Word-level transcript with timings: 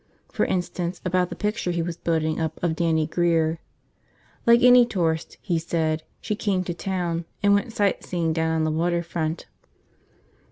For 0.31 0.47
instance, 0.47 0.99
about 1.05 1.29
the 1.29 1.35
picture 1.35 1.69
he 1.69 1.83
was 1.83 1.95
building 1.95 2.39
up 2.39 2.59
of 2.63 2.75
Dannie 2.75 3.05
Grear. 3.05 3.59
Like 4.47 4.63
any 4.63 4.83
tourist, 4.83 5.37
he 5.43 5.59
said, 5.59 6.01
she 6.19 6.35
came 6.35 6.63
to 6.63 6.73
town 6.73 7.25
and 7.43 7.53
went 7.53 7.71
sight 7.71 8.03
seeing 8.03 8.33
down 8.33 8.53
on 8.55 8.63
the 8.63 8.71
water 8.71 9.03
front. 9.03 9.45